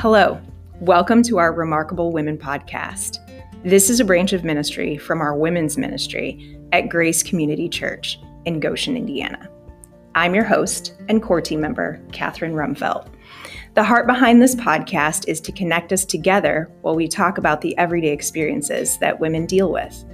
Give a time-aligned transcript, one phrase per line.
[0.00, 0.40] Hello,
[0.78, 3.18] welcome to our Remarkable Women podcast.
[3.64, 8.60] This is a branch of ministry from our women's ministry at Grace Community Church in
[8.60, 9.50] Goshen, Indiana.
[10.14, 13.08] I'm your host and core team member, Katherine Rumfelt.
[13.74, 17.76] The heart behind this podcast is to connect us together while we talk about the
[17.76, 20.04] everyday experiences that women deal with.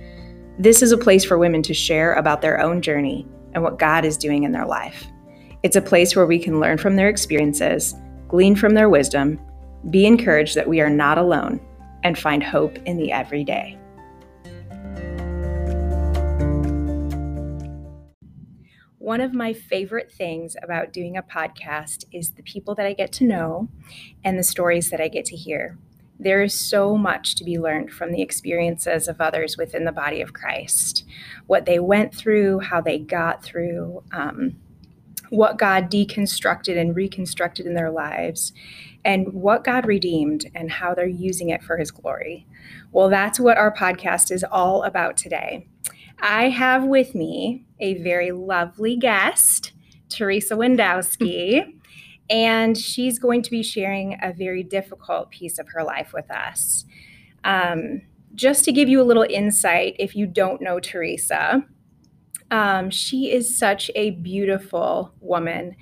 [0.58, 4.06] This is a place for women to share about their own journey and what God
[4.06, 5.06] is doing in their life.
[5.62, 7.94] It's a place where we can learn from their experiences,
[8.29, 9.39] glean from their wisdom,
[9.90, 11.61] be encouraged that we are not alone,
[12.02, 13.79] and find hope in the everyday.
[18.98, 23.12] One of my favorite things about doing a podcast is the people that I get
[23.12, 23.68] to know
[24.25, 25.76] and the stories that I get to hear.
[26.18, 30.22] There is so much to be learned from the experiences of others within the body
[30.22, 31.04] of Christ,
[31.46, 34.56] what they went through, how they got through, um,
[35.28, 38.53] what God deconstructed and reconstructed in their lives,
[39.05, 42.47] and what God redeemed and how they're using it for his glory.
[42.92, 45.67] Well, that's what our podcast is all about today.
[46.20, 49.73] I have with me a very lovely guest,
[50.09, 51.75] Theresa Wendowski,
[52.31, 56.87] and she's going to be sharing a very difficult piece of her life with us.
[57.43, 58.03] Um,
[58.34, 61.65] just to give you a little insight, if you don't know Theresa,
[62.50, 65.77] um, she is such a beautiful woman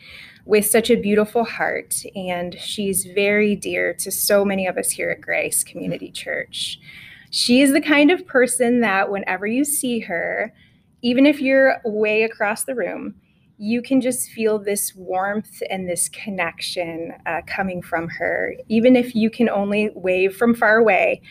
[0.44, 5.10] with such a beautiful heart, and she's very dear to so many of us here
[5.10, 6.80] at Grace Community Church.
[7.30, 10.52] She is the kind of person that whenever you see her,
[11.02, 13.14] even if you're way across the room,
[13.58, 18.54] you can just feel this warmth and this connection uh, coming from her.
[18.68, 21.22] Even if you can only wave from far away,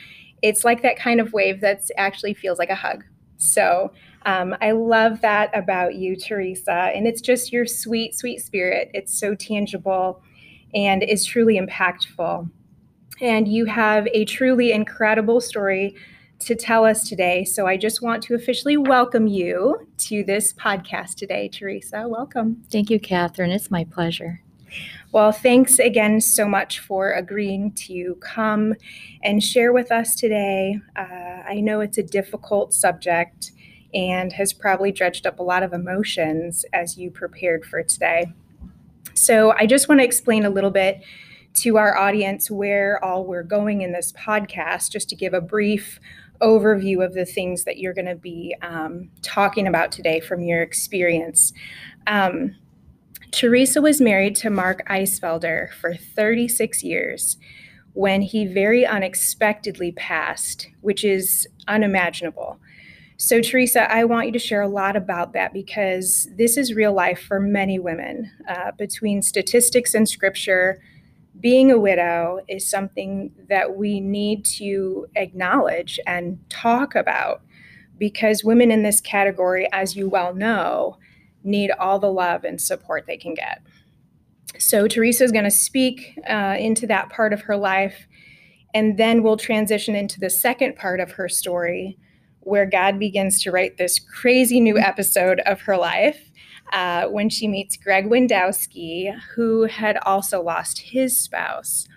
[0.42, 3.04] it's like that kind of wave that actually feels like a hug.
[3.38, 3.92] So
[4.26, 6.92] um, I love that about you, Theresa.
[6.94, 8.92] And it's just your sweet, sweet spirit.
[8.94, 10.22] It's so tangible
[10.74, 12.50] and is truly impactful.
[13.20, 15.96] And you have a truly incredible story
[16.40, 17.44] to tell us today.
[17.46, 22.08] So I just want to officially welcome you to this podcast today, Theresa.
[22.08, 22.64] Welcome.
[22.72, 23.52] Thank you, Catherine.
[23.52, 24.42] It's my pleasure.
[25.12, 28.74] Well, thanks again so much for agreeing to come
[29.22, 30.80] and share with us today.
[30.96, 33.52] Uh, I know it's a difficult subject
[33.94, 38.32] and has probably dredged up a lot of emotions as you prepared for today.
[39.14, 41.02] So, I just want to explain a little bit
[41.54, 46.00] to our audience where all we're going in this podcast, just to give a brief
[46.42, 50.62] overview of the things that you're going to be um, talking about today from your
[50.62, 51.54] experience.
[52.08, 52.56] Um,
[53.32, 57.38] Theresa was married to Mark Eisfelder for 36 years
[57.94, 62.60] when he very unexpectedly passed, which is unimaginable.
[63.24, 66.92] So, Theresa, I want you to share a lot about that because this is real
[66.92, 68.32] life for many women.
[68.50, 70.82] Uh, between statistics and scripture,
[71.40, 77.44] being a widow is something that we need to acknowledge and talk about
[78.00, 80.98] because women in this category, as you well know,
[81.44, 83.62] need all the love and support they can get.
[84.58, 88.08] So, Theresa is going to speak uh, into that part of her life,
[88.74, 92.00] and then we'll transition into the second part of her story
[92.42, 96.32] where God begins to write this crazy new episode of her life
[96.74, 101.88] uh, when she meets Greg Wendowski, who had also lost his spouse.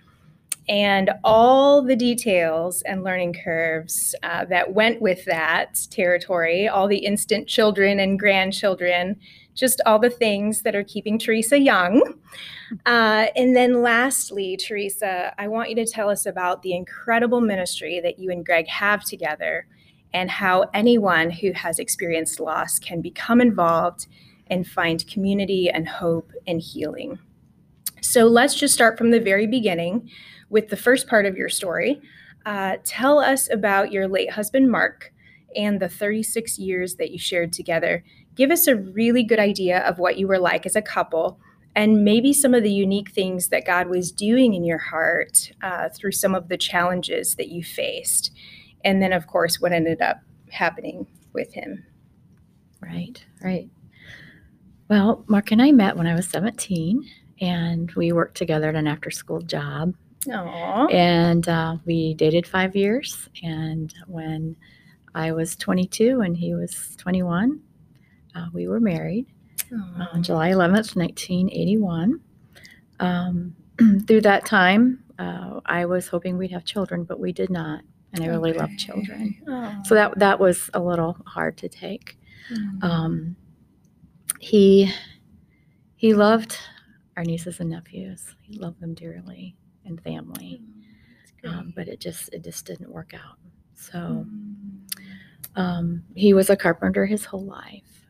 [0.67, 6.97] And all the details and learning curves uh, that went with that territory, all the
[6.97, 9.19] instant children and grandchildren,
[9.53, 12.15] just all the things that are keeping Theresa young.
[12.87, 17.99] Uh, and then lastly, Theresa, I want you to tell us about the incredible ministry
[17.99, 19.67] that you and Greg have together
[20.13, 24.07] and how anyone who has experienced loss can become involved
[24.47, 27.19] and find community and hope and healing.
[28.01, 30.09] So let's just start from the very beginning
[30.49, 32.01] with the first part of your story.
[32.45, 35.11] Uh, tell us about your late husband, Mark,
[35.55, 38.03] and the 36 years that you shared together.
[38.35, 41.39] Give us a really good idea of what you were like as a couple
[41.75, 45.89] and maybe some of the unique things that God was doing in your heart uh,
[45.89, 48.31] through some of the challenges that you faced
[48.85, 51.83] and then of course what ended up happening with him.
[52.81, 53.69] Right right.
[54.87, 57.03] Well mark and i met when i was 17
[57.41, 59.93] and we worked together at an after school job.
[60.27, 60.91] Aww.
[60.91, 64.55] and uh, we dated five years and when
[65.13, 67.59] i was 22 and he was 21
[68.35, 69.27] uh, we were married
[69.71, 70.15] Aww.
[70.15, 72.19] on july 11th 1981
[72.99, 73.55] um,
[74.07, 77.81] through that time uh, i was hoping we'd have children but we did not
[78.15, 78.59] and I really okay.
[78.59, 79.35] love children.
[79.47, 79.81] Oh.
[79.85, 82.17] So that that was a little hard to take.
[82.51, 82.83] Mm.
[82.83, 83.35] Um,
[84.39, 84.91] he
[85.95, 86.57] he loved
[87.17, 88.35] our nieces and nephews.
[88.41, 90.61] He loved them dearly, and family.
[91.45, 93.37] Oh, Um, but it just it just didn't work out.
[93.75, 94.79] So Mm.
[95.55, 98.05] um, he was a carpenter his whole life,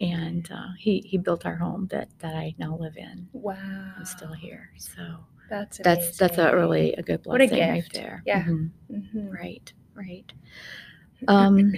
[0.00, 3.28] and uh, he he built our home that that I now live in.
[3.32, 3.92] Wow.
[3.96, 4.70] I'm still here.
[4.78, 5.02] So
[5.50, 7.94] That's that's that's a really a good What a blessing right gift.
[7.94, 8.22] there.
[8.24, 8.44] Yeah.
[8.44, 8.70] Mhm.
[8.90, 9.32] Mhm.
[9.32, 9.72] Right.
[9.94, 10.32] Right.
[11.28, 11.74] Um,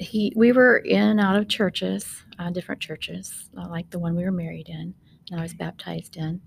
[0.00, 4.16] he we were in and out of churches, uh, different churches, uh, like the one
[4.16, 4.94] we were married in,
[5.30, 6.40] and I was baptized in.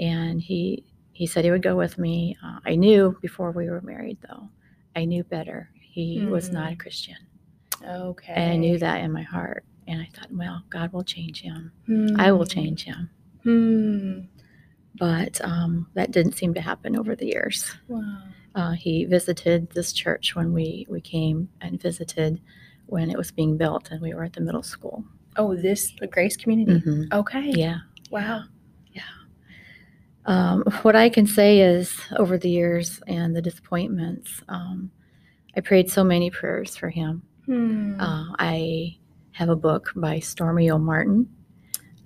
[0.00, 2.36] And he he said he would go with me.
[2.44, 4.48] Uh, I knew before we were married, though.
[4.96, 5.70] I knew better.
[5.80, 7.16] He was not a Christian,
[7.84, 8.32] Okay.
[8.34, 9.64] and I knew that in my heart.
[9.86, 11.70] And I thought, well, God will change him.
[12.18, 12.50] I will Hmm.
[12.50, 13.10] change him.
[13.44, 14.20] Hmm.
[14.98, 17.72] But um, that didn't seem to happen over the years.
[17.88, 18.18] Wow.
[18.54, 22.40] Uh, he visited this church when we, we came and visited
[22.86, 25.04] when it was being built and we were at the middle school.
[25.36, 26.80] Oh, this the Grace Community.
[26.80, 27.12] Mhm.
[27.12, 27.50] Okay.
[27.50, 27.80] Yeah.
[28.10, 28.44] Wow.
[28.92, 29.02] Yeah.
[30.24, 34.90] Um, what I can say is over the years and the disappointments, um,
[35.56, 37.22] I prayed so many prayers for him.
[37.44, 38.00] Hmm.
[38.00, 38.96] Uh, I
[39.32, 40.78] have a book by Stormie O.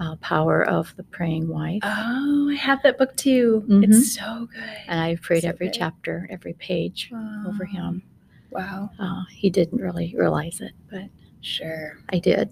[0.00, 1.80] Uh, Power of the Praying Wife.
[1.82, 3.62] oh, I have that book too.
[3.68, 3.84] Mhm.
[3.84, 4.62] It's so good.
[4.88, 5.74] and I've prayed so every good.
[5.74, 7.12] chapter, every page
[7.46, 8.02] over him.
[8.50, 8.90] Wow.
[8.98, 11.04] Uh, he didn't really realize it, but
[11.42, 11.98] Sure.
[12.10, 12.48] I did.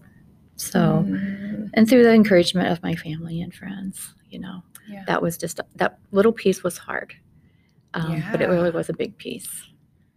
[0.56, 1.70] So, Mm.
[1.72, 5.04] and through the encouragement of my family and friends, you know, Yeah.
[5.06, 7.14] that was just that little piece was hard,
[7.94, 9.70] um, but it really was a big piece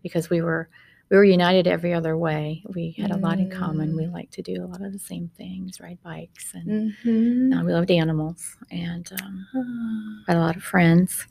[0.03, 0.67] because we were
[1.11, 2.63] we were united every other way.
[2.73, 3.95] We had a lot in common.
[3.97, 4.13] We Mm.
[4.13, 7.53] liked to do a lot of the same things, ride bikes, and Mhm.
[7.59, 10.23] uh, we loved animals, and um, Ah.
[10.27, 11.27] had a lot of friends,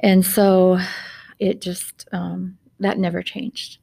[0.00, 0.80] and so
[1.38, 3.78] it just um, that never changed.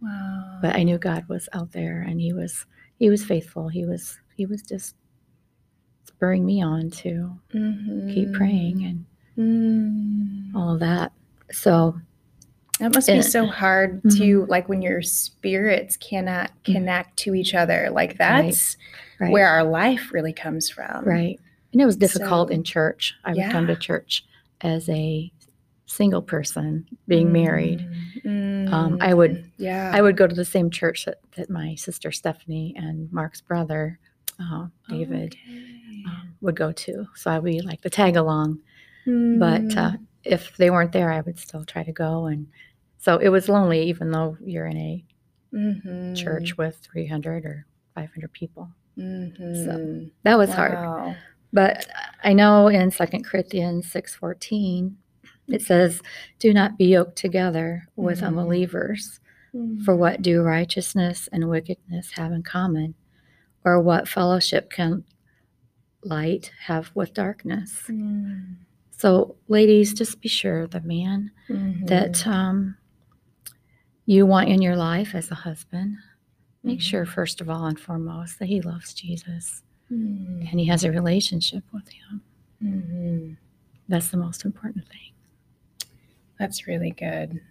[0.00, 0.60] Wow.
[0.62, 2.64] But I knew God was out there, and He was
[2.96, 3.68] He was faithful.
[3.68, 4.94] He was He was just
[6.04, 7.38] spurring me on to
[8.08, 8.32] keep Mhm.
[8.34, 9.04] praying and
[9.36, 10.54] Mm.
[10.54, 11.12] all of that.
[11.50, 12.00] So
[12.80, 14.18] That must be so hard Mhm.
[14.18, 17.88] to like when your spirits cannot connect to each other.
[17.90, 18.76] Like that's
[19.20, 21.04] right, where our life really comes from.
[21.04, 21.38] right,
[21.72, 23.14] and it was difficult So- in church.
[23.24, 24.24] I would come to church
[24.60, 25.30] as a
[25.86, 27.86] single person being married.
[28.24, 28.72] Mm.
[28.72, 29.90] Um, I would- Yeah.
[29.94, 33.98] I would go to the same church that, that my sister Stephanie and Mark's brother
[34.40, 36.02] uh, David Okay.
[36.08, 37.06] um, would go to.
[37.14, 38.58] So I would be like the tag along.
[39.06, 39.92] But uh,
[40.24, 42.26] if they weren't there, I would still try to go.
[42.26, 42.46] And
[42.98, 45.04] so it was lonely, even though you're in a
[45.52, 46.16] Mhm.
[46.16, 48.70] church with 300 or 500 people.
[48.96, 50.10] Mhm.
[50.24, 50.78] That was hard.
[51.52, 51.86] But
[52.24, 54.96] I know in 2 Corinthians 6:14
[55.48, 56.00] it says,
[56.38, 58.26] "Do not be yoked together with Mhm.
[58.28, 59.20] unbelievers.
[59.84, 62.94] For what do righteousness and wickedness have in common?
[63.64, 65.04] Or what fellowship can
[66.02, 68.56] light have with darkness?" Mm.
[69.04, 71.86] So, ladies, just be sure the man Mhm.
[71.88, 72.74] that um,
[74.06, 75.98] you want in your life as a husband,
[76.62, 76.82] make Mhm.
[76.82, 79.62] sure first of all and foremost that he loves Jesus
[79.92, 80.50] Mhm.
[80.50, 82.22] and he has a relationship with him.
[82.62, 83.36] Mhm.
[83.88, 85.12] That's the most important thing.
[86.38, 87.42] That's really good.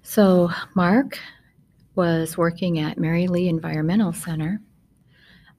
[0.00, 1.18] So, Mark
[1.96, 4.62] was working at Mary Lee Environmental Center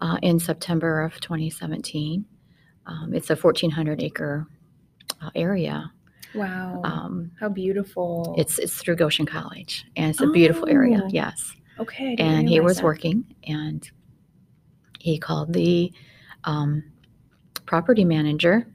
[0.03, 2.25] uh, in September of 2017.
[2.85, 4.45] Um, it's a 1,400 acre
[5.21, 5.91] uh, area.
[6.35, 6.81] Wow.
[6.83, 8.35] Um, How beautiful.
[8.37, 11.01] it's it's through Goshen College, and it's a beautiful area.
[11.03, 11.09] Oh.
[11.09, 12.15] Yes, okay.
[12.17, 12.83] And he was that.
[12.83, 13.89] working, and
[14.99, 15.93] he called the
[16.43, 16.83] um,
[17.67, 18.67] property manager,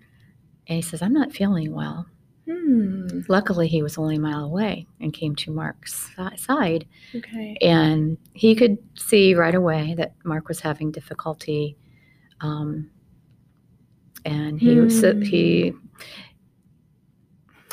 [0.69, 2.07] and he says, "I'm not feeling well."
[2.50, 3.21] Hmm.
[3.28, 7.59] Luckily, he was only a mile away and came to Mark's side, Okay.
[7.61, 11.76] and he could see right away that Mark was having difficulty.
[12.40, 12.90] Um,
[14.25, 15.21] and he was Hmm.
[15.23, 15.73] he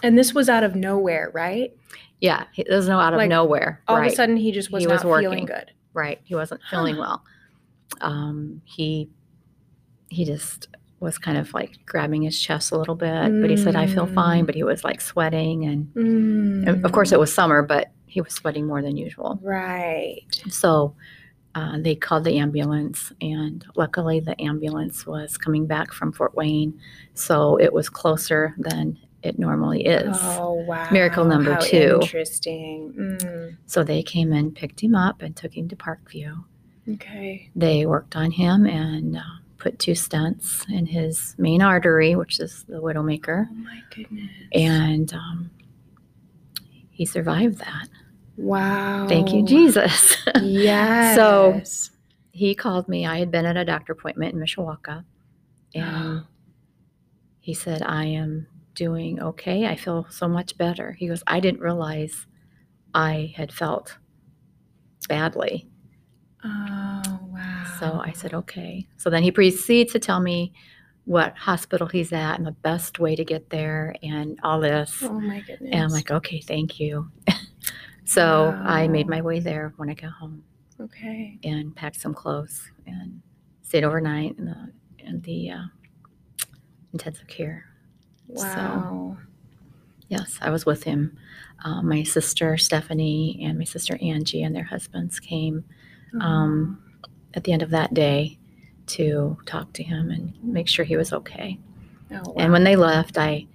[0.04, 1.72] And this was out of nowhere, right?
[2.22, 4.72] yeah it was no out of Like, nowhere All right of a sudden, he just
[4.72, 5.30] was He not was working.
[5.30, 5.72] feeling good.
[5.94, 7.02] right he wasn't feeling Huh.
[7.02, 7.24] well
[8.02, 9.10] um, he
[10.10, 10.68] he just
[11.00, 14.08] was kind of like grabbing his chest a little bit but he said i feel
[14.08, 14.46] fine Mm.
[14.48, 16.68] but he was like sweating and, Mm.
[16.68, 20.22] and of course it was summer but he was sweating more than usual Right.
[20.50, 20.96] So
[21.54, 26.78] uh, they called the ambulance, and luckily the ambulance was coming back from Fort Wayne,
[27.14, 30.18] so it was closer than it normally is.
[30.22, 30.86] Oh wow.
[30.92, 32.00] Miracle number How two.
[32.02, 32.94] Interesting.
[32.98, 33.58] Mm.
[33.68, 36.44] So they came and picked him up and took him to Parkview.
[36.96, 37.50] Okay.
[37.56, 39.22] They worked on him and uh,
[39.66, 44.30] put two stents in his main artery, which is the widowmaker, Oh my goodness.
[44.54, 45.50] and um,
[46.92, 47.88] he survived that.
[48.38, 49.08] wow.
[49.10, 50.16] Thank you, Jesus.
[50.42, 51.16] Yes.
[51.16, 51.90] So-
[52.32, 53.06] he called me.
[53.08, 55.04] I had been at a doctor appointment in Mishawaka,
[55.74, 56.26] And
[57.40, 58.46] he said, I am
[58.76, 59.66] doing okay.
[59.66, 60.92] I feel so much better.
[60.92, 62.28] He goes, I didn't realize
[62.94, 63.98] I had felt
[65.10, 65.68] badly.
[66.44, 67.15] Oh.
[67.80, 68.88] So I said, okay.
[68.98, 70.54] So then he proceeds to tell me
[71.06, 75.04] what hospital he's at and the best way to get there and all this.
[75.04, 75.70] Oh my goodness.
[75.72, 77.10] And I'm like, okay, thank you.
[78.06, 80.44] so I made my way there when I got home
[80.82, 81.38] okay.
[81.44, 83.22] and packed some clothes and
[83.62, 85.64] stayed overnight in the in the uh,
[86.94, 87.66] intensive care.
[88.28, 89.18] Wow.
[90.10, 91.18] Yes, I was with him.
[91.64, 95.64] Uh, my sister Stephanie and my sister Angie and their husbands came
[96.22, 96.82] um,
[97.36, 98.38] at the end of that day
[98.88, 101.58] to talk to him and make sure he was okay.
[102.12, 102.34] oh, wow.
[102.38, 103.48] And when they left, I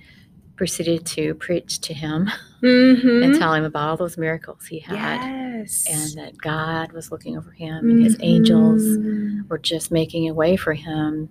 [0.57, 2.29] proceeded to preach to him
[2.63, 3.25] Mhm.
[3.25, 5.87] and tell him about all those miracles he had yes.
[5.89, 9.49] and that God was looking over him and his angels Mhm.
[9.49, 11.29] were just making a way for him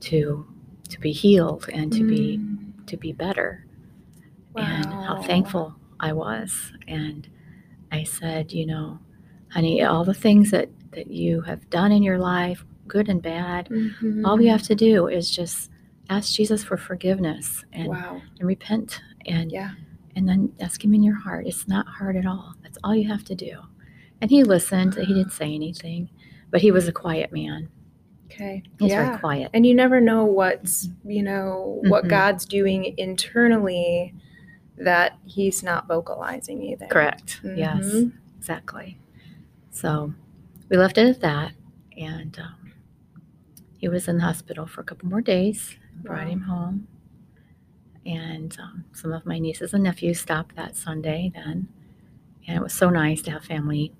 [0.00, 0.46] to
[0.90, 2.86] to be healed and to be Mm.
[2.86, 3.64] to be better
[4.56, 7.26] and how thankful I was and
[7.92, 8.98] I said you know
[9.50, 13.68] honey all the things that that you have done in your life good and bad
[13.68, 14.26] Mhm.
[14.26, 15.70] all we have to do is just
[16.08, 18.22] ask Jesus for forgiveness and, Wow.
[18.38, 19.72] and repent and Yeah.
[20.16, 23.06] and then ask him in your heart it's not hard at all that's all you
[23.08, 23.60] have to do
[24.20, 26.08] and he listened he didn't say anything
[26.50, 27.68] but he was a quiet man
[28.26, 28.62] Okay.
[28.80, 29.04] he's yeah.
[29.06, 32.08] very quiet And you never know what's, you know, what Mhm.
[32.10, 34.14] God's doing internally
[34.78, 36.86] that he's not vocalizing either.
[36.86, 38.12] correct yes Mhm.
[38.38, 38.96] exactly
[39.70, 40.14] so
[40.68, 41.52] we left it at that
[41.96, 42.72] and um,
[43.78, 46.30] he was in the hospital for a couple more days brought Wow.
[46.32, 46.88] him home
[48.06, 51.68] and um, some of my nieces and nephews stopped that sunday then
[52.46, 53.92] and it was so nice to have family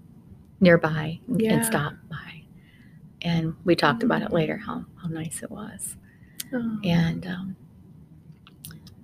[0.60, 1.54] nearby and, Yeah.
[1.54, 2.42] and stop by
[3.22, 4.32] and we talked about it Mm.
[4.32, 5.96] later how, how nice it was
[6.52, 6.78] Oh.
[6.84, 7.56] and um,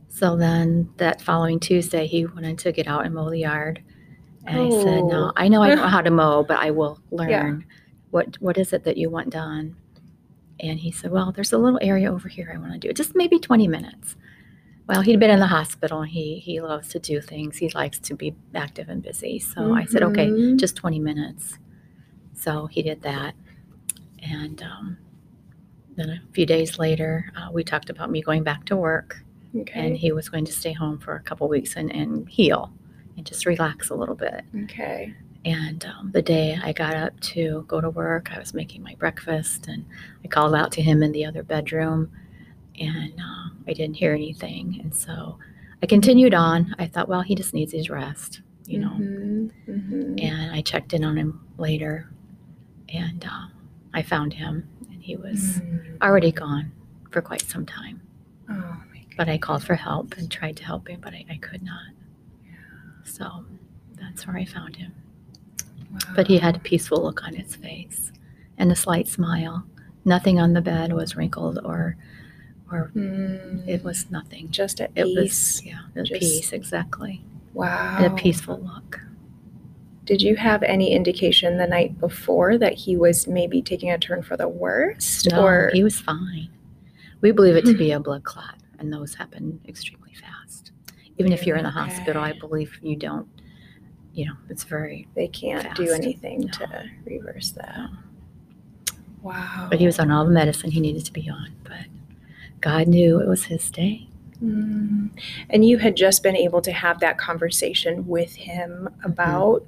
[0.08, 3.82] so then that following Tuesday, he wanted to get out and mow the yard.
[4.46, 5.08] And I said, Oh.
[5.08, 7.28] No, I know I know how to mow, but I will learn.
[7.30, 7.56] Yeah.
[8.10, 9.76] What What is it that you want done?
[10.60, 12.92] And he said, Well, there's a little area over here I want to do.
[12.92, 14.16] Just maybe 20 minutes.
[14.86, 16.02] Well, he'd been in the hospital.
[16.02, 17.56] He he loves to do things.
[17.56, 19.38] He likes to be active and busy.
[19.38, 20.58] So I said, Okay, Mhm.
[20.58, 21.58] just 20 minutes.
[22.34, 23.34] So he did that.
[24.22, 24.98] And um,
[25.96, 29.22] then a few days later, uh, we talked about me going back to work
[29.56, 29.86] Okay.
[29.86, 32.72] and he was going to stay home for a couple weeks and, and heal
[33.16, 34.42] and just relax a little bit.
[34.64, 35.14] okay.
[35.46, 38.94] And um, the day I got up to go to work, I was making my
[38.94, 39.84] breakfast and
[40.24, 42.10] I called out to him in the other bedroom
[42.80, 44.80] and uh, I didn't hear anything.
[44.82, 45.38] And so
[45.82, 46.74] I continued on.
[46.78, 48.88] I thought, well, he just needs his rest, you know.
[48.92, 49.50] Mhm.
[49.68, 50.22] Mhm.
[50.24, 52.08] And I checked in on him later
[52.88, 53.48] and uh,
[53.92, 56.00] I found him and he was Mm.
[56.02, 56.72] already gone
[57.10, 58.00] for quite some time.
[58.48, 61.36] Oh my But I called for help and tried to help him, but I, I
[61.36, 61.92] could not.
[63.04, 63.44] So
[64.00, 64.92] that's where I found him.
[66.16, 68.10] But he had a peaceful look on his face
[68.58, 69.64] and a slight smile.
[70.04, 71.96] Nothing on the bed was wrinkled or
[72.72, 73.68] or Mm.
[73.68, 74.50] it was nothing.
[74.50, 75.60] just at It peace.
[75.60, 77.22] was yeah, a Just- peace exactly.
[77.52, 77.96] wow.
[77.98, 79.00] And a peaceful look.
[80.06, 84.22] Did you have any indication the night before that he was maybe taking a turn
[84.22, 85.30] for the worst?
[85.30, 86.48] No, or he was fine.
[87.20, 90.33] We believe it to be a blood clot, and those happen extremely fast.
[91.18, 93.28] Even if you're in the hospital, I believe you don't.
[94.12, 95.08] You know, it's very.
[95.14, 96.02] they can't do Fast.
[96.02, 97.88] anything to reverse that?
[99.22, 99.68] Wow.
[99.70, 101.54] But he was on all the medicine he needed to be on.
[101.64, 101.86] But
[102.60, 104.06] God knew it was his day.
[104.42, 105.10] Mm.
[105.50, 109.66] And you had just been able to have that conversation with him about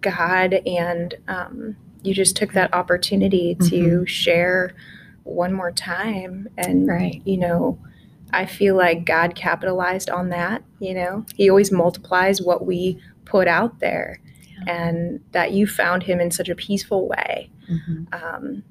[0.00, 4.74] God, and um, you just took that opportunity to share
[5.24, 6.48] one more time.
[6.58, 7.22] And, Right.
[7.24, 7.78] you know,
[8.34, 10.62] I feel like God capitalized on that.
[10.80, 14.20] You know, He always multiplies what we put out there,
[14.66, 14.74] Yeah.
[14.74, 18.62] and that you found Him in such a peaceful way hmm um,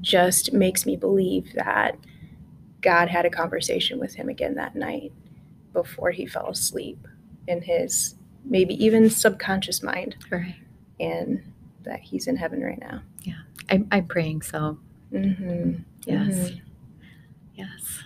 [0.00, 1.96] just makes me believe that
[2.80, 5.12] God had a conversation with him again that night
[5.72, 7.06] before he fell asleep
[7.46, 10.56] in his maybe even subconscious mind, Right.
[11.00, 11.40] and
[11.84, 13.00] that he's in heaven right now.
[13.22, 13.34] Yeah.
[13.70, 14.78] I, I'm praying so.
[15.12, 15.76] Mm-hmm.
[16.04, 16.52] Yes.
[17.54, 18.02] Yes.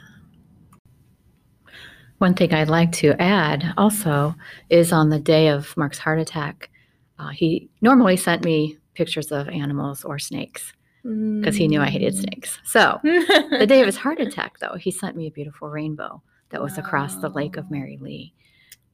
[2.18, 4.34] One thing I'd like to add also
[4.70, 6.70] is on the day of Mark's heart attack,
[7.18, 10.72] uh, he normally sent me pictures of animals or snakes
[11.40, 12.20] because he knew I hated Mm.
[12.20, 12.58] snakes.
[12.64, 16.20] So the day of his heart attack, though, he sent me a beautiful rainbow
[16.50, 18.32] that was across the lake of Merry Lea.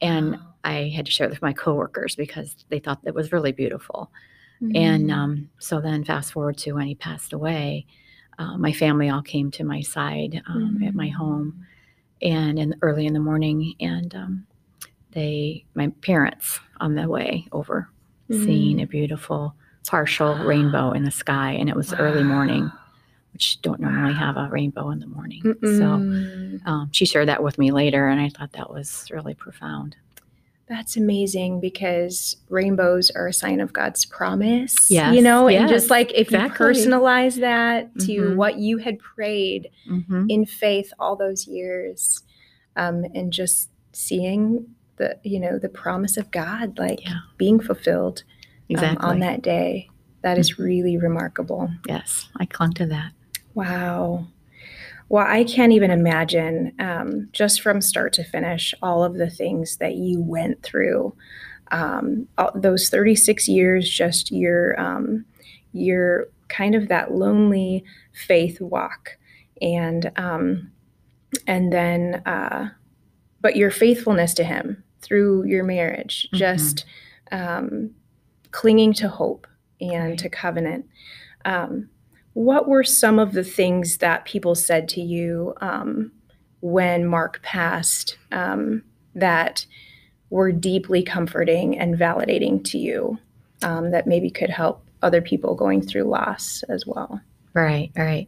[0.01, 3.51] And I had to share it with my coworkers because they thought it was really
[3.51, 4.11] beautiful.
[4.75, 5.13] And Mm.
[5.13, 7.87] um, so then, fast forward to when he passed away,
[8.37, 11.65] uh, my family all came to my side um, at my home,
[12.21, 14.47] and in early in the morning, and um,
[15.11, 17.89] they my parents on the way over,
[18.45, 19.55] seeing a beautiful
[19.87, 22.71] partial rainbow in the sky, and it was early morning,
[23.33, 25.41] which don't normally have a rainbow in the morning.
[25.43, 26.67] So Mm-mm.
[26.67, 29.95] um, she shared that with me later, and I thought that was really profound.
[30.67, 34.89] That's amazing because rainbows are a sign of God's promise.
[34.89, 35.11] Yeah.
[35.11, 36.65] You know, and just like if exactly.
[36.67, 38.35] you personalize that to Mhm.
[38.35, 42.23] what you had prayed hmm in faith all those years,
[42.75, 44.65] um, and just seeing
[44.97, 47.19] the, you know, the promise of God like Yeah.
[47.37, 49.07] being fulfilled um, Exactly.
[49.09, 49.89] on that day.
[50.23, 51.69] That is really remarkable.
[51.87, 53.11] Yes, I clung to that.
[53.53, 54.25] Wow.
[55.09, 59.77] Well, I can't even imagine, um, just from start to finish, all of the things
[59.77, 61.15] that you went through.
[61.71, 65.25] Um, all, those 36 years, just your, um,
[65.73, 67.83] your kind of that lonely
[68.13, 69.17] faith walk,
[69.61, 70.71] and um,
[71.47, 72.69] and then, uh,
[73.41, 76.37] but your faithfulness to Him through your marriage, Mhm.
[76.37, 76.85] just
[77.31, 77.91] um,
[78.51, 79.47] clinging to hope
[79.81, 80.19] and Right.
[80.19, 80.85] to covenant.
[81.45, 81.89] Um,
[82.35, 86.11] what were some of the things that people said to you um,
[86.61, 88.83] when Mark passed um,
[89.15, 89.65] that
[90.29, 93.17] were deeply comforting and validating to you
[93.63, 97.21] um, that maybe could help other people going through loss as well?
[97.53, 98.27] Right, right.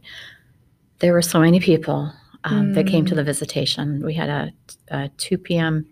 [1.00, 2.10] There were so many people
[2.44, 3.16] um, that came to Mm.
[3.16, 4.02] the visitation.
[4.02, 4.52] We had a,
[4.88, 5.86] a 2 p.m.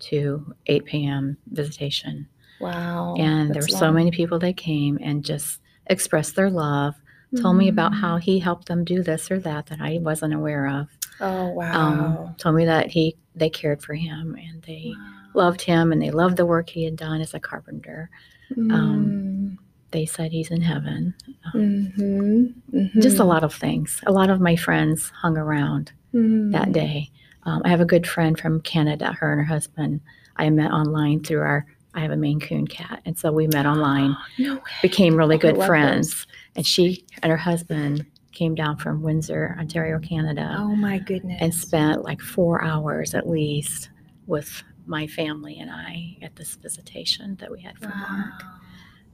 [0.00, 1.36] to 8 p.m.
[1.46, 2.26] visitation.
[2.60, 3.16] Wow.
[3.18, 6.94] and there were that's so many people that came and just expressed their love,
[7.40, 8.20] told me about how Mm.
[8.22, 10.88] he helped them do this or that that I wasn't aware of.
[11.20, 12.34] Oh, Um, wow.
[12.38, 15.12] told me that he they cared for him and they Wow.
[15.34, 18.10] loved him and they loved the work he had done as a carpenter.
[18.58, 19.58] um, Mm.
[19.92, 21.14] They said he's in heaven.
[21.54, 22.54] Mhm.
[23.00, 23.26] Just a Mhm.
[23.26, 24.00] lot of things.
[24.06, 26.52] A lot of my friends hung around Mm.
[26.52, 27.10] that day.
[27.44, 29.12] Um, I have a good friend from Canada.
[29.12, 30.00] Her and her husband
[30.36, 31.66] I met online through our.
[31.94, 34.16] I have a Maine Coon cat, and so we met online.
[34.38, 34.60] No way.
[34.80, 36.26] became really Oh, good friends.
[36.56, 41.38] And she and her husband came down from Windsor, Ontario, Canada, Oh my goodness.
[41.40, 43.90] and spent like four hours at least
[44.26, 48.42] with my family and I at this visitation that we had for Mark.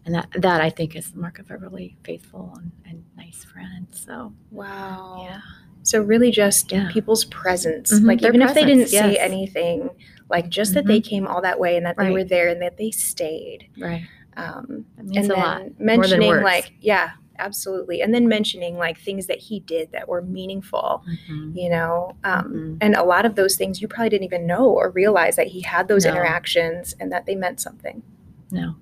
[0.07, 3.45] And that, that I think is the mark of a really faithful and, and nice
[3.45, 3.87] friend.
[3.91, 5.27] So, Wow.
[5.29, 5.41] yeah.
[5.83, 6.89] So really just Yeah.
[6.91, 7.93] people's presence.
[7.93, 9.91] Mhm, Like their even if they didn't presence, say anything,
[10.31, 12.77] like just that they came all that way and that they were there and that
[12.79, 13.69] they stayed.
[13.79, 14.07] Right.
[14.37, 15.59] Um, and a then lot.
[15.61, 16.45] More than mentioning words.
[16.45, 18.01] like, yeah, absolutely.
[18.03, 21.55] And then mentioning like things that he did that were meaningful, Mhm.
[21.57, 22.17] you know.
[22.25, 22.77] Um, Mhm.
[22.81, 25.61] And a lot of those things you probably didn't even know or realize that he
[25.61, 26.11] had those No.
[26.13, 28.03] interactions and that they meant something.
[28.51, 28.77] No,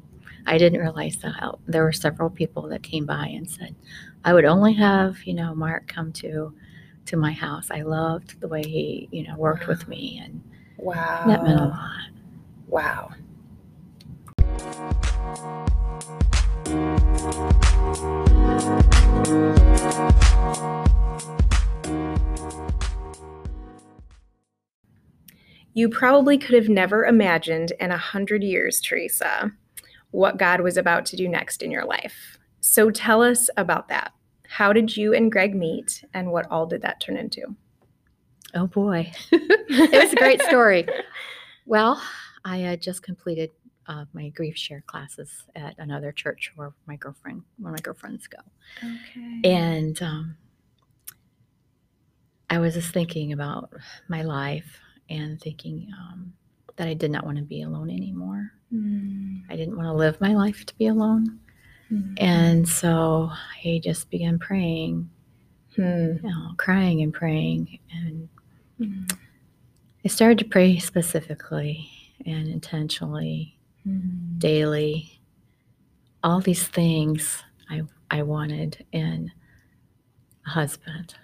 [0.46, 1.54] I didn't realize that.
[1.66, 3.74] There were several people that came by and said,
[4.24, 6.52] I would only have, you know, Mark come to
[7.06, 7.70] to my house.
[7.70, 10.42] I loved the way he, you know, worked with me and
[10.76, 11.22] Wow.
[11.26, 12.10] that meant a lot.
[12.66, 13.12] Wow.
[25.76, 29.52] You probably could have never imagined in a hundred years, Theresa,
[30.10, 32.38] what God was about to do next in your life.
[32.62, 34.12] So tell us about that.
[34.48, 37.42] How did you and Greg meet, and what all did that turn into?
[38.54, 39.12] Oh boy.
[39.30, 40.86] it was a great story.
[41.66, 42.02] Well,
[42.42, 43.50] I had just completed
[43.88, 48.38] uh, my GriefShare classes at another church where my girlfriend, where my girlfriends go.
[48.78, 49.40] Okay.
[49.44, 50.36] And um,
[52.50, 53.70] I was just thinking about
[54.08, 56.32] my life and thinking um,
[56.76, 58.52] that I did not want to be alone anymore.
[58.72, 61.38] Mm, I didn't want to live my life to be alone.
[61.90, 63.30] mm, And so
[63.64, 65.08] I just began praying,
[65.74, 67.78] hmm, you know, crying and praying.
[67.92, 68.28] And
[68.80, 69.18] mm,
[70.04, 71.88] I started to pray specifically
[72.24, 73.55] and intentionally,
[73.86, 74.38] mm.
[74.38, 75.20] daily,
[76.22, 79.30] all these things I, I wanted in
[80.46, 81.14] a husband.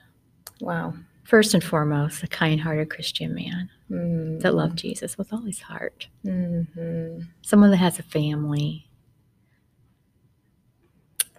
[0.60, 0.94] Wow.
[1.24, 5.60] First and foremost, a kind hearted Christian man Mm, that loved Jesus with all his
[5.60, 7.26] heart, mhm.
[7.42, 8.88] someone that has a family,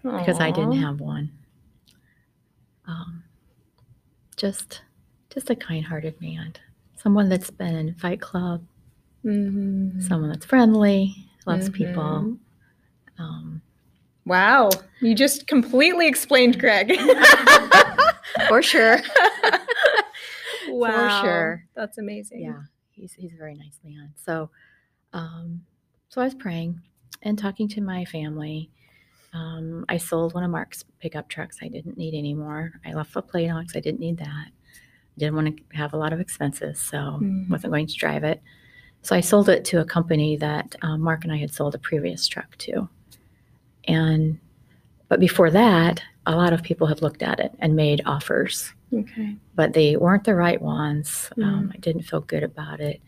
[0.04, 1.32] because I didn't have one.
[2.86, 3.24] Um,
[4.36, 4.82] just,
[5.34, 6.54] just a kind-hearted man,
[6.96, 8.64] someone that's been in Fight Club,
[9.24, 10.02] Mhm.
[10.02, 11.74] someone that's friendly, loves Mhm.
[11.74, 12.38] people.
[13.18, 13.62] Um,
[14.26, 14.70] Wow.
[15.02, 16.94] You just completely explained Greg.
[18.48, 19.00] for sure.
[20.70, 21.22] wow.
[21.22, 21.66] For sure.
[21.76, 22.42] That's amazing.
[22.42, 24.14] yeah, he's he's a very nice man.
[24.16, 24.50] So,
[25.12, 25.66] um,
[26.10, 26.82] so I was praying
[27.22, 28.70] and talking to my family,
[29.34, 31.58] Um, I sold one of Mark's pickup trucks.
[31.62, 32.74] I didn't need anymore.
[32.86, 34.50] I left the plate on because I didn't need that.
[35.18, 37.50] Didn't want to have a lot of expenses, so Mm.
[37.50, 38.42] wasn't going to drive it.
[39.04, 41.80] So I sold it to a company that um, Mark and I had sold a
[41.80, 42.90] previous truck to.
[43.86, 44.40] And
[45.10, 49.36] but before that, a lot of people had looked at it and made offers Okay.
[49.56, 51.30] but they weren't the right ones.
[51.38, 51.44] Mm.
[51.46, 53.02] Um, I didn't feel good about it.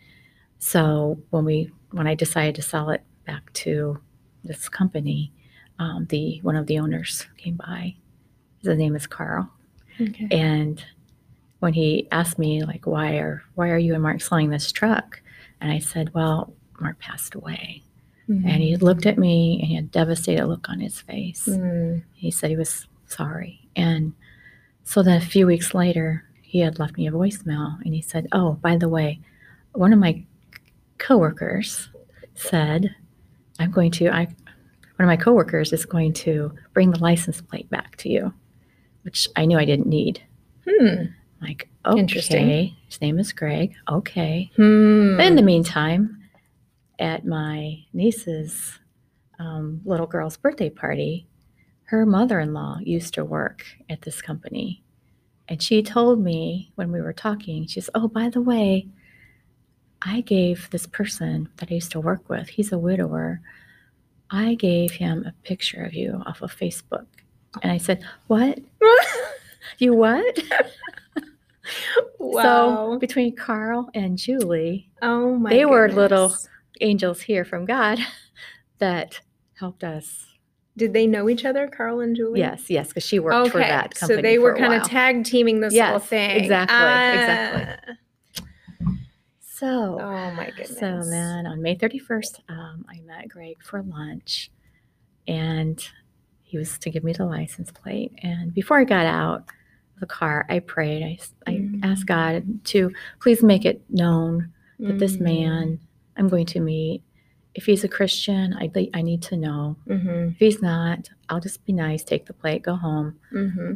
[0.58, 3.98] So when we when I decided to sell it back to
[4.44, 5.32] this company,
[5.78, 7.94] um, the one of the owners came by.
[8.62, 9.48] His name is Carl,
[10.00, 10.26] Okay.
[10.30, 10.84] and
[11.60, 15.20] when he asked me like why are why are you and Mark selling this truck,
[15.60, 17.82] and I said, well, Mark passed away,
[18.28, 21.46] and he looked at me and he had a devastated look on his face.
[21.46, 22.02] Mm.
[22.12, 23.68] He said he was sorry.
[23.76, 24.12] And
[24.82, 28.26] so then a few weeks later, he had left me a voicemail and he said,
[28.32, 29.20] Oh, by the way,
[29.72, 30.24] one of my
[30.98, 31.88] coworkers
[32.34, 32.94] said,
[33.60, 37.70] I'm going to, I, one of my coworkers is going to bring the license plate
[37.70, 38.34] back to you,
[39.02, 40.20] which I knew I didn't need.
[40.68, 41.04] Hmm.
[41.40, 42.00] Like, okay.
[42.00, 42.76] Interesting.
[42.88, 43.74] His name is Greg.
[43.90, 44.50] Okay.
[44.56, 45.20] Hmm.
[45.20, 46.22] In the meantime,
[46.98, 48.78] at my niece's
[49.38, 51.26] um, little girl's birthday party,
[51.84, 54.82] her mother in law used to work at this company.
[55.48, 58.88] And she told me when we were talking, she says, Oh, by the way,
[60.02, 63.40] I gave this person that I used to work with, he's a widower,
[64.30, 67.06] I gave him a picture of you off of Facebook.
[67.62, 68.58] And I said, What?
[69.78, 70.38] You what?
[72.18, 72.92] wow.
[72.92, 75.50] So between Carl and Julie, oh my.
[75.50, 76.34] they were little-
[76.80, 77.98] angels here from God
[78.78, 79.20] that
[79.58, 80.26] helped us.
[80.76, 82.40] Did they know each other, Carl and Julie?
[82.40, 84.18] Yes, yes, because she worked for that company.
[84.18, 86.30] So they were kind of tag teaming this whole Yes, thing.
[86.32, 87.12] exactly, Ah.
[87.12, 87.94] exactly.
[89.40, 89.98] so.
[90.00, 90.78] Oh my goodness.
[90.78, 94.50] So then on May 31st, um, I met Greg for lunch
[95.26, 95.82] and
[96.42, 98.12] he was to give me the license plate.
[98.22, 99.44] And before I got out
[100.00, 101.20] the car, I prayed.
[101.46, 101.80] I Mm.
[101.84, 105.20] asked God to please make it known that this Mm.
[105.20, 105.80] man
[106.16, 107.02] I'm going to meet,
[107.54, 109.76] if he's a Christian, I, I need to know.
[109.88, 110.28] Mm-hmm.
[110.30, 113.18] If he's not, I'll just be nice, take the plate, go home.
[113.32, 113.74] Mm-hmm.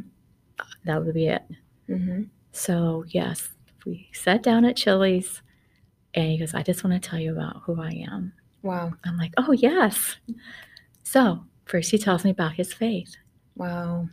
[0.85, 1.43] That would be it.
[1.89, 2.25] Mm-hmm.
[2.53, 3.49] So, yes,
[3.87, 5.43] we sat down at Chili's
[6.15, 8.33] and he goes, I just want to tell you about who I am.
[8.63, 8.93] Wow.
[9.05, 10.17] I'm like, oh, yes.
[11.03, 13.17] So, first he tells me about his faith.
[13.57, 14.09] Wow.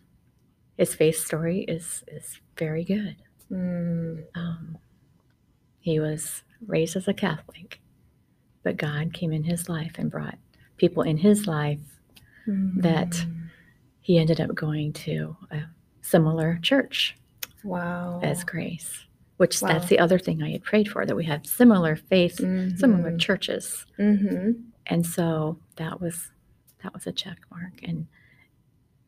[0.78, 3.16] His faith story is, is very good.
[3.52, 4.24] Mm.
[4.36, 4.78] Um,
[5.80, 7.80] he was raised as a Catholic,
[8.63, 10.38] but God came in his life and brought
[10.78, 11.80] people in his life.
[12.48, 13.34] That- Mm.
[14.00, 15.63] He ended up going to a
[16.02, 17.18] similar church
[17.66, 18.22] Wow.
[18.24, 19.68] as Grace, which Wow.
[19.68, 23.20] that's the other thing I had prayed for that we had similar faith, similar Mhm.
[23.20, 23.86] churches.
[24.00, 24.63] Mhm.
[24.86, 26.32] And so that was
[26.84, 28.08] that was a check mark and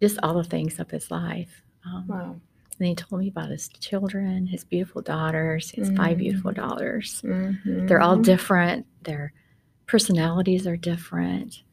[0.01, 1.61] just all the things of his life.
[1.85, 2.35] Um, Wow.
[2.79, 5.69] And he told me about his children, his beautiful daughters.
[5.69, 7.21] He has five beautiful daughters.
[7.25, 7.87] Mhm.
[7.89, 8.85] They're all different.
[9.03, 9.33] Their
[9.85, 11.63] personalities are different.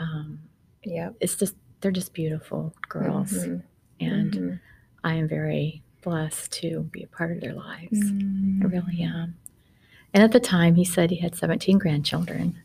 [0.00, 0.40] Um,
[0.84, 1.14] Yep.
[1.20, 3.62] it's just they're just beautiful girls, Mhm.
[4.00, 4.60] and Mhm.
[5.04, 8.00] I am very blessed to be a part of their lives.
[8.02, 9.36] I really am.
[10.14, 12.56] And at the time, he said he had 17 grandchildren,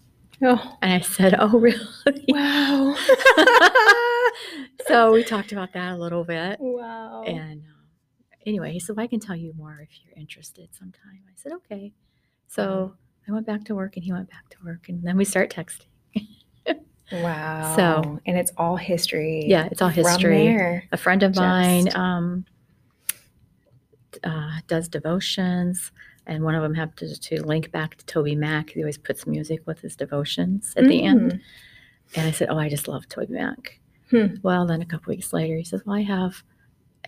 [0.41, 0.77] Oh.
[0.81, 2.95] and I said, "Oh, really?" Wow.
[4.87, 6.57] so we talked about that a little bit.
[6.59, 7.23] wow.
[7.23, 7.81] And um,
[8.45, 11.21] anyway, he said, well, I can tell you more if you're interested sometime.
[11.27, 11.93] I said, okay.
[12.47, 12.93] So
[13.27, 15.53] I went back to work and he went back to work and then we start
[15.53, 15.85] texting.
[17.11, 17.75] wow.
[17.75, 19.45] so- and it's all history.
[19.47, 20.47] Yeah, it's all history.
[20.91, 22.45] A friend of mine um,
[24.23, 25.91] uh, does devotions
[26.27, 28.71] and one of them happened to, to link back to TobyMac.
[28.71, 31.31] He always puts music with his devotions at the end.
[31.31, 31.41] Mm.
[32.15, 33.67] And I said, oh, I just love TobyMac.
[34.11, 34.35] Hmm.
[34.43, 36.43] Well, then a couple weeks later, he says, well, I have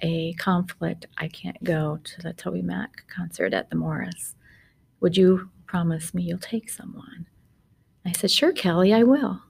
[0.01, 1.05] a conflict.
[1.17, 4.35] I can't go to the TobyMac concert at the Morris.
[5.01, 7.27] Would you promise me you'll take someone?
[8.05, 9.41] I said, sure, Kelly, I will.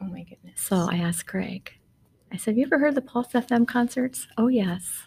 [0.00, 0.60] Oh my goodness.
[0.60, 1.72] So I asked Greg,
[2.32, 4.26] I said, have you ever heard the Pulse FM concerts?
[4.36, 5.04] Oh, yes.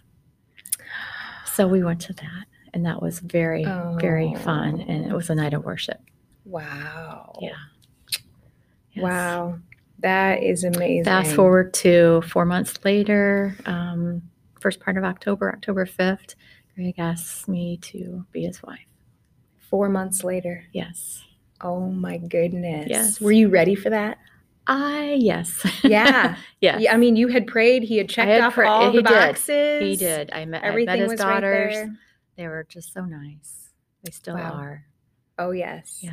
[1.46, 3.66] So we went to that, and that was very,
[4.00, 4.80] very fun.
[4.82, 6.00] And it was a night of worship.
[6.46, 7.38] Wow.
[7.42, 7.50] Yeah.
[8.94, 9.04] Yes.
[9.04, 9.60] Wow.
[10.00, 11.06] That is amazing.
[11.06, 14.22] Fast forward to four months later, um,
[14.60, 16.36] first part of October, October 5th,
[16.76, 18.86] Greg asked me to be his wife.
[19.70, 20.64] Four months later.
[20.72, 21.24] Yes.
[21.62, 22.88] Oh my goodness.
[22.90, 23.20] Yes.
[23.22, 24.18] Were you ready for that?
[24.68, 25.66] I, yes.
[25.84, 26.36] Yeah.
[26.62, 26.80] yes.
[26.82, 27.84] Yeah, I mean, you had prayed.
[27.84, 29.12] He had checked had off pra- all he the did.
[29.12, 29.82] boxes.
[29.82, 30.32] he did.
[30.32, 31.76] I met, I met Everything his was daughters.
[31.76, 31.96] right there.
[32.38, 33.70] They were just so nice.
[34.04, 34.54] They still Wow.
[34.54, 34.86] are.
[35.38, 36.00] Oh yes.
[36.02, 36.12] Yeah.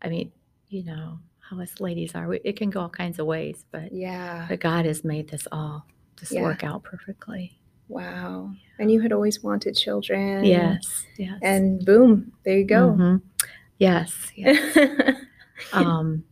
[0.00, 0.32] I mean,
[0.68, 2.26] you know, how us ladies are.
[2.28, 4.46] We, it can go all kinds of ways, but Yeah.
[4.48, 6.42] but God has made this all just Yeah.
[6.42, 7.58] work out perfectly.
[7.88, 8.52] Wow.
[8.78, 10.44] And you had always wanted children.
[10.44, 12.92] yes, yes, And boom, there you go.
[12.98, 13.22] Mhm.
[13.78, 14.78] Yes, yes.
[15.72, 16.24] um,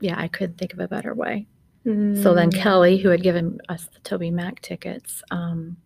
[0.00, 1.46] yeah, I couldn't think of a better way.
[1.84, 2.54] So then Mm.
[2.54, 5.78] Kelly, who had given us the TobyMac tickets, um,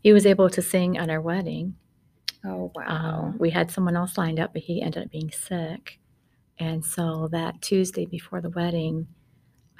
[0.00, 1.74] he was able to sing at our wedding.
[2.42, 2.86] Oh wow.
[3.28, 5.98] Um, we had someone else lined up, but he ended up being sick.
[6.58, 9.06] And so that Tuesday before the wedding,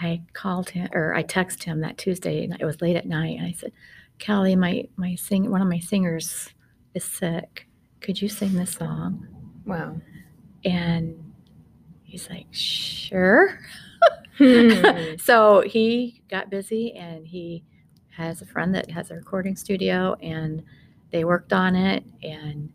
[0.00, 3.38] I called him or I texted him that Tuesday, and it was late at night.
[3.38, 3.72] And I said,
[4.18, 6.50] "Kelly, my my sing one of my singers
[6.94, 7.68] is sick.
[8.00, 9.26] Could you sing this song?"
[9.66, 10.00] wow.
[10.64, 11.32] And
[12.02, 13.58] he's like, "Sure."
[14.38, 15.16] Hmm.
[15.18, 17.62] so he got busy and he
[18.08, 20.62] has a friend that has a recording studio and
[21.10, 22.70] they worked on it and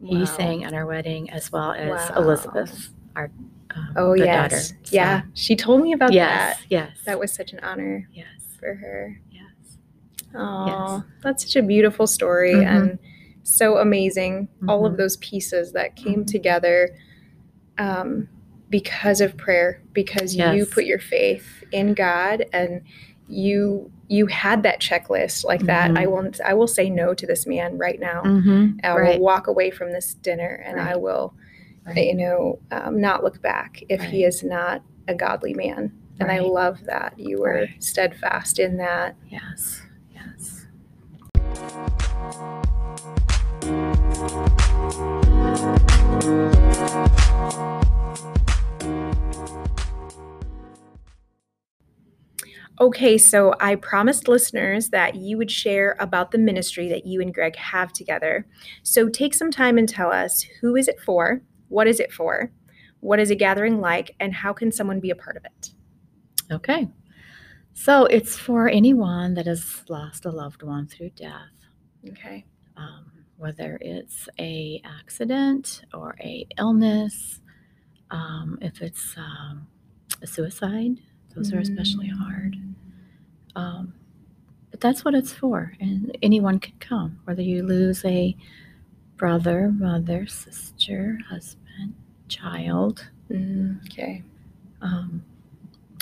[0.00, 2.16] he sang at our wedding as well as Wow.
[2.22, 3.30] Elizabeth, our
[3.74, 4.68] um, Oh yes.
[4.70, 5.22] So, Yeah.
[5.34, 6.56] She told me about yes.
[6.58, 6.66] that.
[6.70, 6.98] Yes.
[7.04, 8.26] That was such an honor yes.
[8.58, 9.20] for her.
[9.30, 9.42] Yes.
[10.34, 12.66] Oh, that's such a beautiful story Mhm.
[12.66, 12.98] and
[13.42, 14.48] so amazing.
[14.68, 14.98] All of Mhm.
[14.98, 16.26] those pieces that came Mhm.
[16.26, 16.90] together
[17.78, 18.28] um,
[18.70, 22.82] because of prayer, because you put your faith in God and
[23.28, 25.96] you you had that checklist like that.
[25.98, 26.40] I won't.
[26.40, 28.22] I will say no to this man right now.
[28.24, 28.78] Mm-hmm.
[28.82, 29.20] I Right.
[29.20, 31.34] walk away from this dinner and I will,
[31.88, 32.06] Right.
[32.06, 35.92] you know, um, not look back if he is not a godly man.
[36.20, 37.82] And I love that you were Right.
[37.82, 39.14] steadfast in that.
[39.30, 39.82] Yes.
[40.14, 40.66] Yes.
[52.80, 57.34] Okay, so I promised listeners that you would share about the ministry that you and
[57.34, 58.46] Greg have together.
[58.84, 61.42] So take some time and tell us who is it for?
[61.68, 62.50] What is it for?
[63.00, 64.14] What is a gathering like?
[64.20, 65.72] And how can someone be a part of it?
[66.50, 66.88] Okay.
[67.74, 71.52] So it's for anyone that has lost a loved one through death.
[72.08, 72.44] Okay.
[72.76, 77.40] um, whether it's a accident or a illness,
[78.10, 79.66] um, if it's um,
[80.22, 80.98] a suicide,
[81.34, 82.56] those are especially hard.
[83.54, 83.94] Um,
[84.70, 88.36] but that's what it's for, and anyone can come, whether you lose a
[89.16, 91.57] brother, mother, sister, husband,
[92.28, 93.08] child.
[93.30, 94.22] Mm, okay.
[94.80, 95.22] Um,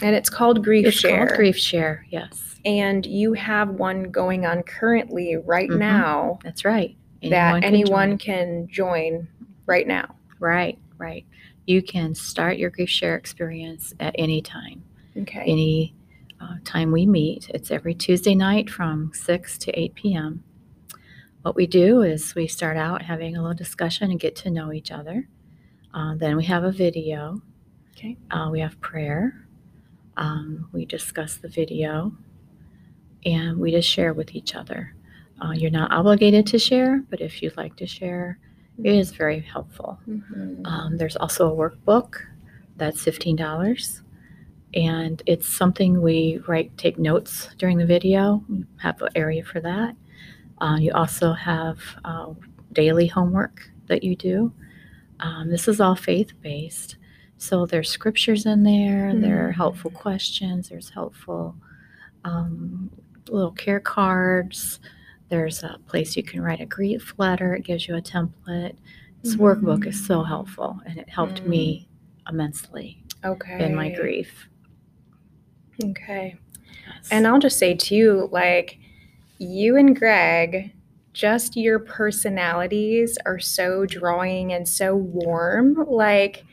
[0.02, 1.26] And it's called Grief it's Share.
[1.26, 2.00] called GriefShare.
[2.10, 5.78] Yes, And you have one going on currently right Mhm.
[5.78, 6.94] now that's right.
[7.22, 8.18] that can anyone join.
[8.18, 9.28] can join
[9.66, 10.14] right now.
[10.38, 11.24] Right, right.
[11.66, 14.82] You can start your GriefShare experience at any time.
[15.16, 15.44] Okay.
[15.46, 15.94] any
[16.38, 17.48] uh, time we meet.
[17.54, 20.44] It's every Tuesday night from 6 to 8 p.m.
[21.40, 24.70] What we do is we start out having a little discussion and get to know
[24.72, 25.26] each other.
[25.96, 27.40] Uh, then we have a video.
[27.92, 28.18] Okay.
[28.30, 29.46] Uh, we have prayer.
[30.18, 32.12] Um, we discuss the video
[33.24, 34.94] and we just share with each other.
[35.42, 38.38] Uh, you're not obligated to share, but if you'd like to share,
[38.84, 39.98] it is very helpful.
[40.06, 40.66] Mhm.
[40.66, 42.16] Um, there's also a workbook
[42.76, 44.02] that's $15.
[44.74, 48.44] And it's something we write, take notes during the video.
[48.50, 49.96] We have an area for that.
[50.58, 52.34] Uh, you also have uh,
[52.72, 54.52] daily homework that you do.
[55.20, 56.96] Um, this is all faith based.
[57.38, 61.54] So there's scriptures in there, there are helpful questions, there's helpful
[62.24, 62.90] um,
[63.28, 64.80] little care cards.
[65.28, 68.76] There's a place you can write a grief letter, it gives you a template.
[69.22, 71.88] This workbook is so helpful and it helped me
[72.28, 73.64] immensely Okay.
[73.64, 74.48] in my grief.
[75.82, 76.36] Okay.
[76.86, 77.08] Yes.
[77.10, 78.78] And I'll just say too, like
[79.38, 80.72] you and Greg,
[81.16, 85.74] just your personalities are so drawing and so warm.
[85.88, 86.44] Like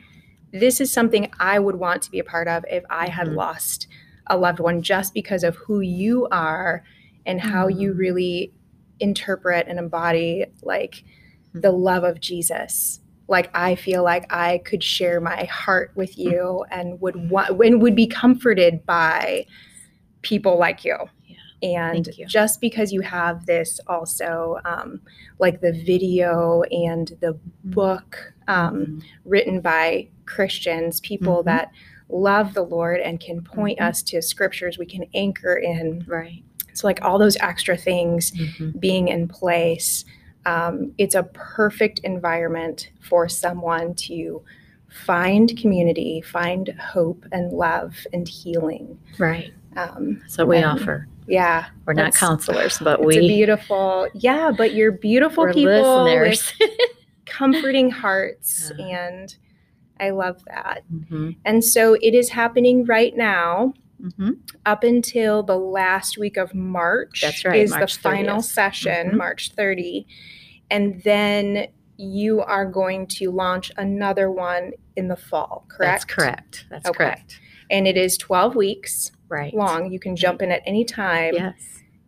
[0.52, 3.36] this is something I would want to be a part of if I had Mhm.
[3.36, 3.88] lost
[4.28, 6.82] a loved one just because of who you are
[7.26, 7.98] and how you Mhm.
[7.98, 8.52] really
[9.00, 11.04] interpret and embody like
[11.52, 13.00] the love of Jesus.
[13.28, 17.82] Like I feel like I could share my heart with you and would want and
[17.82, 19.44] would be comforted by
[20.22, 20.96] people like you.
[21.64, 25.00] And just because you have this also, um,
[25.38, 29.02] like the video and the book um, Mhm.
[29.24, 31.46] written by Christians, people Mhm.
[31.46, 31.70] that
[32.10, 33.88] love the Lord and can point Mhm.
[33.88, 36.04] us to scriptures we can anchor in.
[36.06, 36.42] right.
[36.74, 38.78] So, like all those extra things Mhm.
[38.80, 40.04] being in place,
[40.44, 44.42] um, it's a perfect environment for someone to
[44.88, 48.98] find community, find hope and love and healing.
[49.18, 49.52] Right.
[49.76, 51.06] Um, That's what we And offer.
[51.26, 56.52] Yeah, We're not counselors, but we beautiful, yeah, but you're beautiful people with listeners.
[57.26, 58.86] comforting hearts Yeah.
[59.08, 59.36] and
[60.00, 60.82] I love that.
[60.92, 61.30] Mm-hmm.
[61.44, 64.32] And so it is happening right now Mm-hmm.
[64.66, 67.20] up until the last week of March.
[67.22, 68.44] That's right, Is March the final 30th.
[68.44, 69.14] session, Mhm.
[69.16, 70.06] March 30.
[70.70, 75.90] And then you are going to launch another one in the fall, correct?
[75.92, 76.66] That's correct.
[76.68, 76.96] That's Okay.
[76.98, 77.40] correct.
[77.70, 79.54] And it is 12 weeks Right.
[79.54, 79.90] long.
[79.90, 81.34] You can jump in at any time.
[81.34, 81.54] Yes.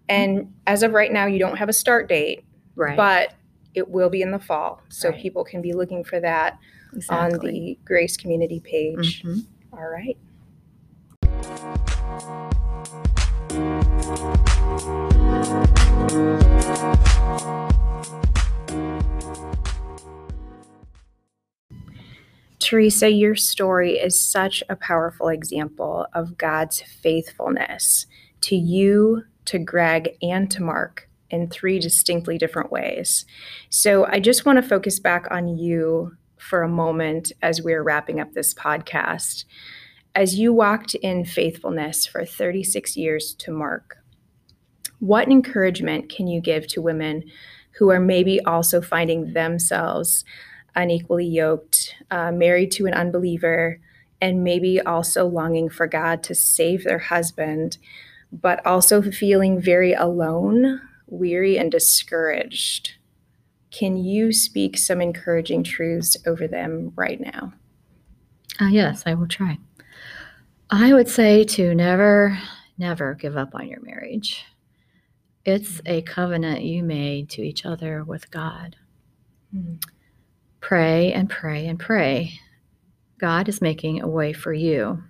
[0.08, 2.44] And as of right now, you don't have a start date,
[2.76, 2.96] Right.
[2.96, 3.32] but
[3.74, 4.82] it will be in the fall.
[4.88, 5.18] So Right.
[5.20, 6.58] people can be looking for that
[6.94, 7.16] exactly.
[7.38, 9.22] on the Grace Community page.
[9.22, 9.46] Mhm.
[9.72, 10.16] All right.
[22.66, 28.06] Theresa, your story is such a powerful example of God's faithfulness
[28.40, 33.24] to you, to Greg, and to Mark in three distinctly different ways.
[33.70, 38.18] So I just want to focus back on you for a moment as we're wrapping
[38.18, 39.44] up this podcast.
[40.16, 43.98] As you walked in faithfulness for 36 years to Mark,
[44.98, 47.30] what encouragement can you give to women
[47.78, 50.24] who are maybe also finding themselves
[50.76, 53.80] unequally yoked, uh, married to an unbeliever,
[54.20, 57.78] and maybe also longing for God to save their husband,
[58.32, 62.94] but also feeling very alone, weary, and discouraged?
[63.70, 67.52] Can you speak some encouraging truths over them right now?
[68.60, 69.58] Uh, yes, I will try.
[70.70, 72.38] I would say to never,
[72.78, 74.44] never give up on your marriage.
[75.44, 78.76] It's a covenant you made to each other with God.
[80.66, 82.40] Pray and pray and pray.
[83.20, 85.00] God is making a way for you.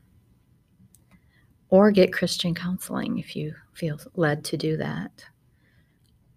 [1.71, 5.25] Or get Christian counseling if you feel led to do that.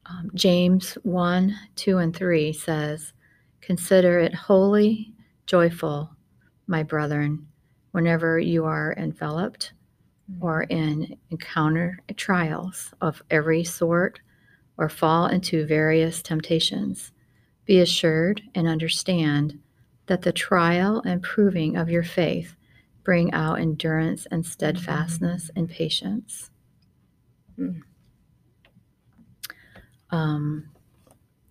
[0.06, 3.12] Um, James 1, 2, and 3 says,
[3.60, 5.12] Consider it holy,
[5.48, 6.12] joyful,
[6.68, 7.46] my brethren,
[7.92, 9.74] whenever you are enveloped
[10.40, 14.22] or in encounter trials of every sort
[14.78, 17.12] or fall into various temptations,
[17.70, 19.60] be assured and understand
[20.08, 22.56] that the trial and proving of your faith
[23.04, 26.50] bring out endurance and steadfastness and patience.
[27.60, 27.82] Mm.
[30.10, 30.68] Um,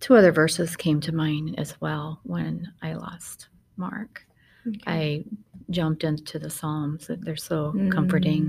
[0.01, 4.27] two other verses came to mind as well when I lost Mark.
[4.67, 4.79] Okay.
[4.87, 5.23] I
[5.69, 7.09] jumped into the Psalms.
[7.09, 8.43] They're so comforting.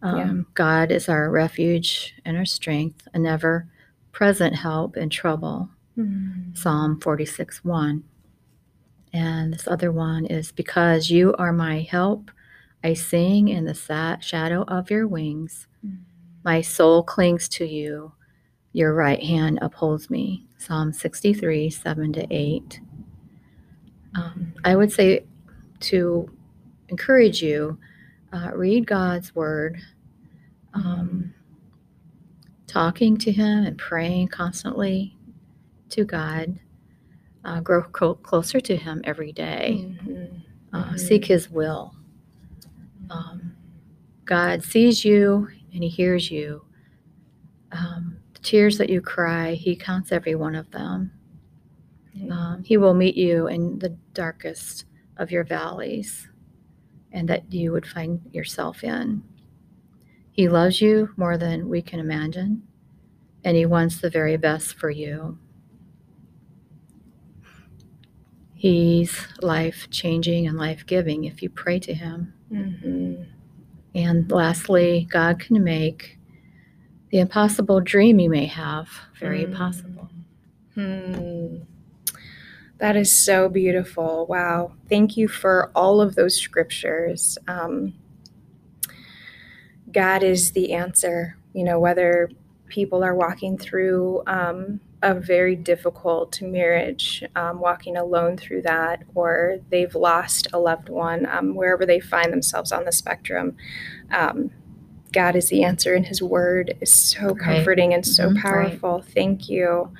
[0.00, 0.08] Mm.
[0.08, 0.42] Um, Yeah.
[0.54, 3.66] God is our refuge and our strength, an ever
[4.12, 5.70] present help in trouble.
[5.98, 6.56] Mm.
[6.56, 8.04] Psalm 46 1.
[9.12, 12.30] And this other one is because you are my help,
[12.82, 15.68] I sing in the sa- shadow of your wings.
[15.86, 15.98] Mm.
[16.44, 18.12] My soul clings to you.
[18.72, 20.46] Your right hand upholds me.
[20.58, 22.80] Psalm 63 7 to 8.
[24.16, 25.24] Um, I would say
[25.80, 26.30] to
[26.88, 27.78] encourage you,
[28.32, 29.78] uh, read God's word,
[30.74, 31.32] um,
[32.66, 35.13] talking to Him and praying constantly
[35.90, 36.58] to God.
[37.44, 39.86] Uh, grow co- closer to Him every day.
[40.06, 40.42] Mhm.
[40.72, 40.98] Uh, Mhm.
[40.98, 41.94] Seek His will.
[43.10, 43.54] Um,
[44.24, 46.64] God sees you and He hears you.
[47.72, 51.10] Um, the tears that you cry, He counts every one of them.
[52.30, 56.28] Um, he will meet you in the darkest of your valleys
[57.12, 59.22] and that you would find yourself in.
[60.30, 62.62] He loves you more than we can imagine,
[63.44, 65.38] and He wants the very best for you.
[68.54, 72.32] He's life changing and life giving if you pray to Him.
[72.50, 73.26] Mhm.
[73.94, 76.18] And lastly, God can make
[77.10, 78.88] the impossible dream you may have
[79.20, 79.54] very Mm.
[79.54, 80.08] possible.
[80.74, 81.56] Hmm.
[82.78, 84.26] That is so beautiful.
[84.28, 84.72] Wow.
[84.88, 87.38] Thank you for all of those scriptures.
[87.46, 87.94] Um,
[89.92, 91.36] God is the answer.
[91.52, 92.30] You know, whether
[92.66, 99.58] people are walking through um, a very difficult marriage, um, walking alone through that, or
[99.68, 103.54] they've lost a loved one, um, wherever they find themselves on the spectrum,
[104.10, 104.50] um,
[105.12, 107.38] God is the answer, and His Word is so Right.
[107.38, 108.42] comforting and so Mhm, right.
[108.42, 109.04] powerful.
[109.14, 109.90] Thank you.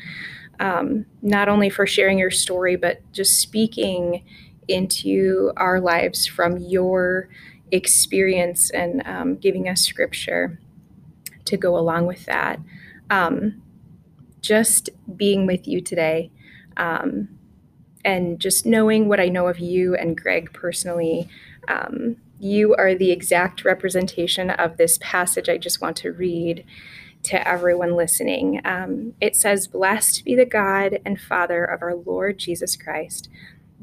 [0.59, 4.23] Um, not only for sharing your story, but just speaking
[4.69, 7.29] into our lives from your
[7.73, 10.59] experience and um, giving us scripture
[11.45, 12.59] to go along with that.
[13.11, 13.61] Um,
[14.45, 16.31] just being with you today
[16.77, 17.29] um,
[18.05, 21.29] and just knowing what I know of you and Greg personally,
[21.67, 26.65] um, you are the exact representation of this passage I just want to read
[27.23, 28.61] to everyone listening.
[28.67, 33.31] Um, it says, Blessed be the God and Father of our Lord Jesus Christ,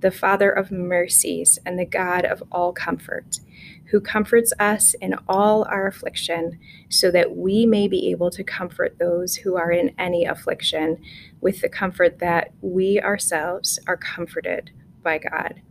[0.01, 3.39] the Father of mercies and the God of all comfort,
[3.85, 8.97] who comforts us in all our affliction, so that we may be able to comfort
[8.99, 10.97] those who are in any affliction
[11.39, 14.71] with the comfort that we ourselves are comforted
[15.03, 15.61] by God.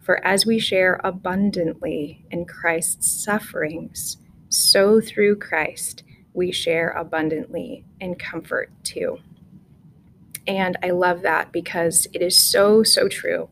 [0.00, 4.16] For as we share abundantly in Christ's sufferings,
[4.48, 9.18] so through Christ we share abundantly in comfort too.
[10.48, 13.50] And I love that because it is so, so true.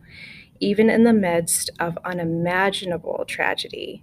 [0.58, 4.02] Even in the midst of unimaginable tragedy,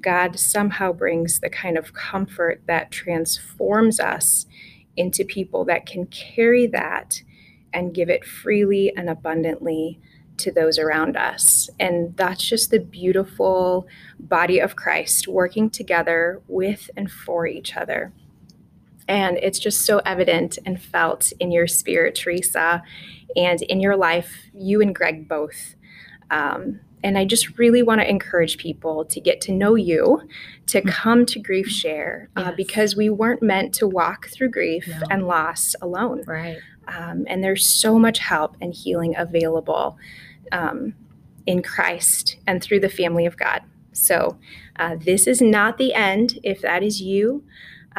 [0.00, 4.46] God somehow brings the kind of comfort that transforms us
[4.96, 7.22] into people that can carry that
[7.72, 10.00] and give it freely and abundantly
[10.38, 11.68] to those around us.
[11.78, 13.86] And that's just the beautiful
[14.18, 18.14] body of Christ working together with and for each other.
[19.10, 22.80] And it's just so evident and felt in your spirit, Theresa,
[23.34, 25.74] and in your life, you and Greg both.
[26.30, 30.28] Um, and I just really want to encourage people to get to know you,
[30.66, 30.88] to mm.
[30.88, 32.54] come to GriefShare, uh, yes.
[32.56, 35.00] because we weren't meant to walk through grief no.
[35.10, 36.22] and loss alone.
[36.24, 36.58] Right.
[36.86, 39.98] Um, and there's so much help and healing available
[40.52, 40.94] um,
[41.46, 43.62] in Christ and through the family of God.
[43.92, 44.38] So,
[44.76, 47.42] uh, this is not the end if that is you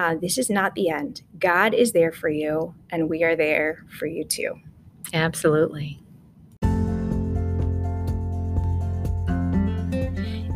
[0.02, 1.22] uh, this is not the end.
[1.38, 4.56] God is there for you, and we are there for you too.
[5.14, 6.00] Absolutely.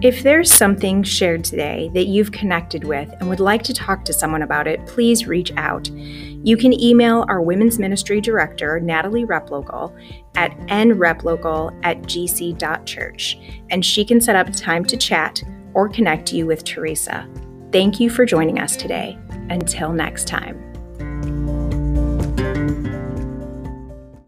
[0.02, 4.14] If there's something shared today that you've connected with and would like to talk to
[4.14, 5.90] someone about it, please reach out.
[5.92, 9.96] You can email our Women's Ministry Director, Natalie Replocal,
[10.36, 13.38] at nreplocal at gc.church,
[13.70, 15.44] and she can set up time to chat
[15.76, 17.28] or connect you with Theresa.
[17.72, 19.20] Thank you for joining us today.
[19.50, 20.65] Until next time.